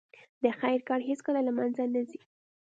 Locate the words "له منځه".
1.47-1.83